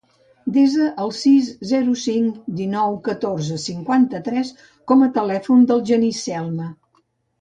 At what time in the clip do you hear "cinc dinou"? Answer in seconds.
2.03-2.97